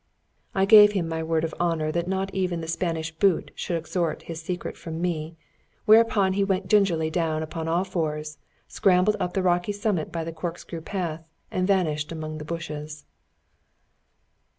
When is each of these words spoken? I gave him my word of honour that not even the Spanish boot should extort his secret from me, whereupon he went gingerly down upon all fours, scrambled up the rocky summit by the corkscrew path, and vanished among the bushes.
I 0.55 0.65
gave 0.65 0.93
him 0.93 1.07
my 1.07 1.21
word 1.21 1.43
of 1.43 1.53
honour 1.59 1.91
that 1.91 2.07
not 2.07 2.33
even 2.33 2.59
the 2.59 2.67
Spanish 2.67 3.11
boot 3.11 3.51
should 3.53 3.77
extort 3.77 4.23
his 4.23 4.41
secret 4.41 4.75
from 4.75 4.99
me, 4.99 5.37
whereupon 5.85 6.33
he 6.33 6.43
went 6.43 6.67
gingerly 6.67 7.11
down 7.11 7.43
upon 7.43 7.67
all 7.67 7.83
fours, 7.83 8.39
scrambled 8.67 9.15
up 9.19 9.33
the 9.33 9.43
rocky 9.43 9.71
summit 9.73 10.11
by 10.11 10.23
the 10.23 10.33
corkscrew 10.33 10.81
path, 10.81 11.23
and 11.51 11.67
vanished 11.67 12.11
among 12.11 12.39
the 12.39 12.45
bushes. 12.45 13.05